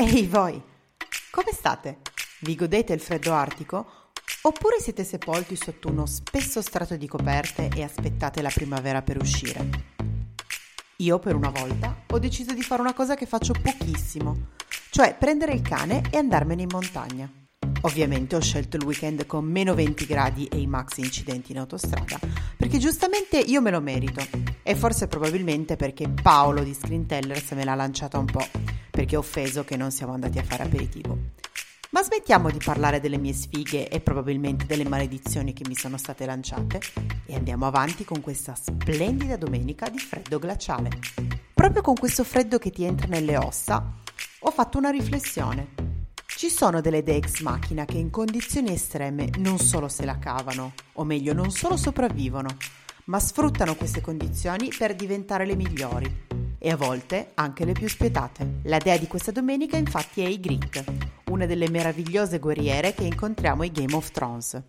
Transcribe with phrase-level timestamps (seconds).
[0.00, 0.62] Ehi voi,
[1.32, 1.98] come state?
[2.42, 4.12] Vi godete il freddo artico?
[4.42, 9.68] Oppure siete sepolti sotto uno spesso strato di coperte e aspettate la primavera per uscire?
[10.98, 14.50] Io per una volta ho deciso di fare una cosa che faccio pochissimo,
[14.90, 17.37] cioè prendere il cane e andarmene in montagna.
[17.82, 22.18] Ovviamente ho scelto il weekend con meno 20 gradi e i maxi incidenti in autostrada,
[22.56, 24.20] perché giustamente io me lo merito.
[24.62, 28.46] E forse probabilmente perché Paolo di Screen Tellers me l'ha lanciata un po',
[28.90, 31.16] perché ho offeso che non siamo andati a fare aperitivo.
[31.90, 36.26] Ma smettiamo di parlare delle mie sfighe e probabilmente delle maledizioni che mi sono state
[36.26, 36.80] lanciate
[37.24, 40.90] e andiamo avanti con questa splendida domenica di freddo glaciale.
[41.54, 43.94] Proprio con questo freddo che ti entra nelle ossa,
[44.40, 45.87] ho fatto una riflessione.
[46.38, 50.72] Ci sono delle idee ex macchina che in condizioni estreme non solo se la cavano,
[50.92, 52.48] o meglio non solo sopravvivono,
[53.06, 58.60] ma sfruttano queste condizioni per diventare le migliori e a volte anche le più spietate.
[58.66, 60.84] La dea di questa domenica infatti è Ygritte,
[61.30, 64.62] una delle meravigliose guerriere che incontriamo in Game of Thrones.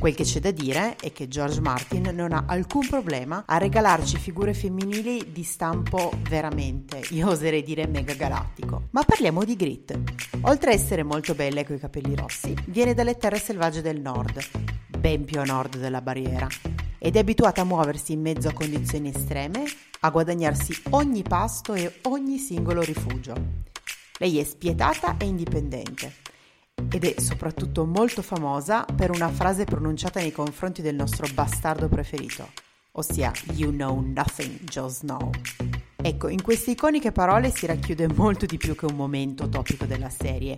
[0.00, 4.16] Quel che c'è da dire è che George Martin non ha alcun problema a regalarci
[4.16, 8.84] figure femminili di stampo veramente, io oserei dire mega galattico.
[8.92, 10.00] Ma parliamo di Grit.
[10.44, 14.40] Oltre a essere molto bella coi capelli rossi, viene dalle terre selvagge del nord,
[14.86, 16.48] ben più a nord della barriera,
[16.96, 19.64] ed è abituata a muoversi in mezzo a condizioni estreme,
[20.00, 23.34] a guadagnarsi ogni pasto e ogni singolo rifugio.
[24.16, 26.29] Lei è spietata e indipendente
[26.90, 32.48] ed è soprattutto molto famosa per una frase pronunciata nei confronti del nostro bastardo preferito,
[32.92, 35.30] ossia You know nothing, Jon Snow.
[35.96, 40.08] Ecco, in queste iconiche parole si racchiude molto di più che un momento topico della
[40.08, 40.56] serie,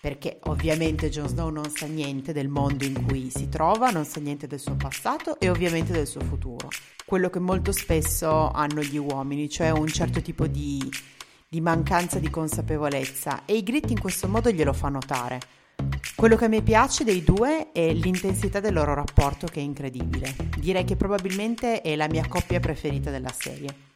[0.00, 4.20] perché ovviamente Jon Snow non sa niente del mondo in cui si trova, non sa
[4.20, 6.68] niente del suo passato e ovviamente del suo futuro.
[7.04, 10.88] Quello che molto spesso hanno gli uomini, cioè un certo tipo di,
[11.48, 15.40] di mancanza di consapevolezza e i Grit in questo modo glielo fa notare.
[16.14, 20.34] Quello che mi piace dei due è l'intensità del loro rapporto che è incredibile.
[20.58, 23.92] Direi che probabilmente è la mia coppia preferita della serie.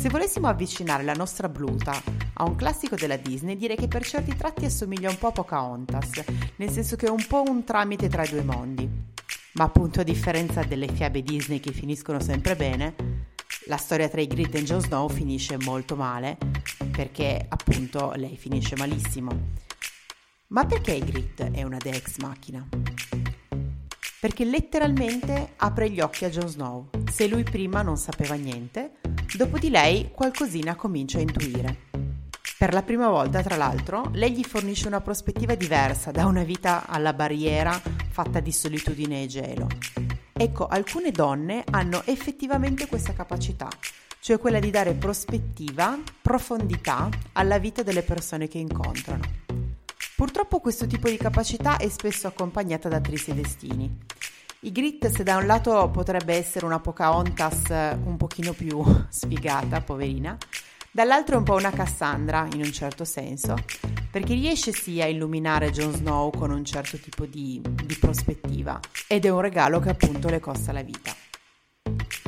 [0.00, 1.92] Se volessimo avvicinare la nostra Bluta
[2.32, 6.24] a un classico della Disney, direi che per certi tratti assomiglia un po' a Pocahontas,
[6.56, 8.88] nel senso che è un po' un tramite tra i due mondi.
[9.52, 12.94] Ma appunto a differenza delle fiabe Disney che finiscono sempre bene,
[13.66, 16.38] la storia tra i Grit e Jon Snow finisce molto male,
[16.90, 19.68] perché appunto lei finisce malissimo.
[20.52, 22.66] Ma perché Grit è una dea ex machina?
[24.18, 26.90] Perché letteralmente apre gli occhi a Jon Snow.
[27.08, 28.94] Se lui prima non sapeva niente,
[29.36, 31.88] dopo di lei qualcosina comincia a intuire.
[32.58, 36.84] Per la prima volta, tra l'altro, lei gli fornisce una prospettiva diversa da una vita
[36.88, 39.68] alla barriera fatta di solitudine e gelo.
[40.32, 43.68] Ecco, alcune donne hanno effettivamente questa capacità,
[44.18, 49.49] cioè quella di dare prospettiva, profondità alla vita delle persone che incontrano.
[50.20, 53.90] Purtroppo questo tipo di capacità è spesso accompagnata da tristi destini.
[54.60, 60.36] I Grit, se da un lato potrebbe essere una Pocahontas un pochino più sfigata, poverina,
[60.90, 63.54] dall'altro è un po' una Cassandra in un certo senso,
[64.10, 69.24] perché riesce sì a illuminare Jon Snow con un certo tipo di, di prospettiva ed
[69.24, 71.14] è un regalo che appunto le costa la vita.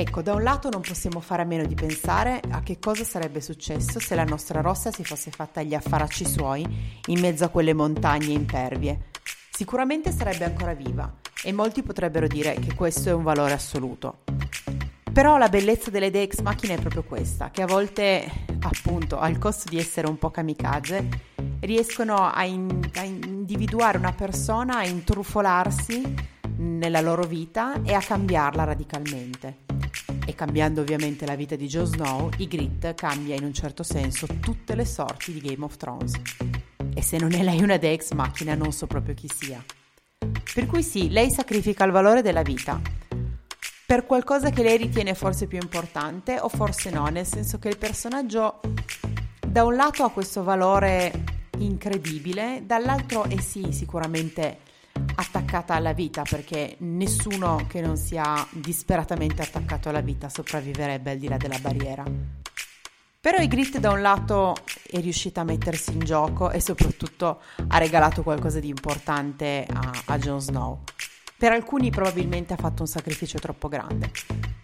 [0.00, 3.40] Ecco, da un lato non possiamo fare a meno di pensare a che cosa sarebbe
[3.40, 6.64] successo se la nostra rossa si fosse fatta gli affaracci suoi
[7.06, 9.06] in mezzo a quelle montagne impervie.
[9.50, 14.18] Sicuramente sarebbe ancora viva e molti potrebbero dire che questo è un valore assoluto.
[15.12, 18.24] Però la bellezza delle idee ex macchine è proprio questa, che a volte,
[18.60, 21.08] appunto, al costo di essere un po' kamikaze,
[21.58, 26.14] riescono a, in- a individuare una persona, a intrufolarsi
[26.58, 29.66] nella loro vita e a cambiarla radicalmente
[30.28, 34.74] e cambiando ovviamente la vita di Jon Snow, Ygritte cambia in un certo senso tutte
[34.74, 36.20] le sorti di Game of Thrones.
[36.94, 39.64] E se non è lei una Dex macchina non so proprio chi sia.
[40.52, 42.78] Per cui sì, lei sacrifica il valore della vita
[43.86, 47.78] per qualcosa che lei ritiene forse più importante o forse no, nel senso che il
[47.78, 48.60] personaggio
[49.46, 51.24] da un lato ha questo valore
[51.56, 54.58] incredibile, dall'altro è sì sicuramente
[55.48, 61.26] attaccata alla vita perché nessuno che non sia disperatamente attaccato alla vita sopravviverebbe al di
[61.26, 62.04] là della barriera.
[63.20, 64.54] Però Ygritte da un lato
[64.90, 70.18] è riuscita a mettersi in gioco e soprattutto ha regalato qualcosa di importante a, a
[70.18, 70.82] Jon Snow.
[71.38, 74.10] Per alcuni probabilmente ha fatto un sacrificio troppo grande,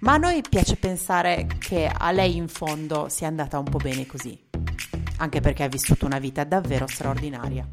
[0.00, 4.06] ma a noi piace pensare che a lei in fondo sia andata un po' bene
[4.06, 4.38] così,
[5.18, 7.66] anche perché ha vissuto una vita davvero straordinaria.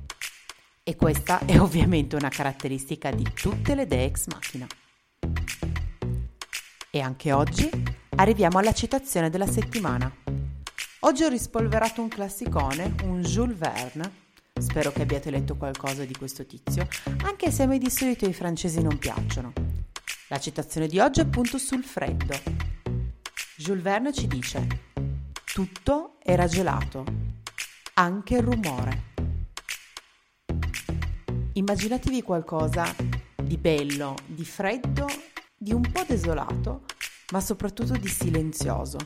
[0.83, 4.67] E questa è ovviamente una caratteristica di tutte le dee ex machina.
[6.89, 7.69] E anche oggi
[8.15, 10.11] arriviamo alla citazione della settimana.
[11.01, 14.21] Oggi ho rispolverato un classicone, un Jules Verne,
[14.61, 16.87] Spero che abbiate letto qualcosa di questo tizio,
[17.23, 19.53] anche se a me di solito i francesi non piacciono.
[20.27, 22.37] La citazione di oggi è appunto sul freddo.
[23.57, 24.67] Jules Verne ci dice:
[25.45, 27.05] Tutto era gelato,
[27.95, 29.10] anche il rumore.
[31.53, 32.95] Immaginatevi qualcosa
[33.43, 35.05] di bello, di freddo,
[35.57, 36.83] di un po' desolato,
[37.31, 38.97] ma soprattutto di silenzioso.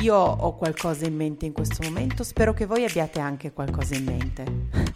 [0.00, 4.04] Io ho qualcosa in mente in questo momento, spero che voi abbiate anche qualcosa in
[4.04, 4.68] mente.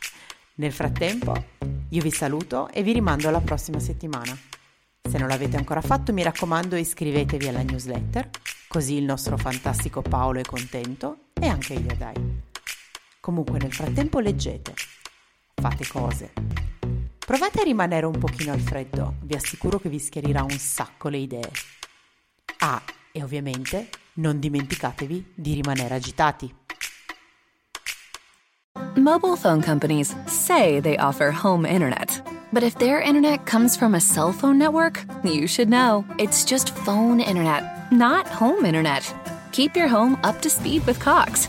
[0.56, 1.32] Nel frattempo,
[1.90, 4.36] io vi saluto e vi rimando alla prossima settimana.
[5.08, 8.30] Se non l'avete ancora fatto, mi raccomando iscrivetevi alla newsletter,
[8.66, 12.48] così il nostro fantastico Paolo è contento e anche io dai.
[13.20, 14.74] Comunque nel frattempo leggete,
[15.60, 16.32] fate cose.
[17.18, 21.18] Provate a rimanere un pochino al freddo, vi assicuro che vi schiarirà un sacco le
[21.18, 21.50] idee.
[22.58, 26.52] Ah, e ovviamente non dimenticatevi di rimanere agitati.
[28.96, 32.22] Mobile phone companies say they offer home internet.
[32.52, 36.04] But if their internet comes from a cell phone network, you should know.
[36.18, 39.14] It's just phone internet, not home internet.
[39.52, 41.48] Keep your home up to speed with Cox.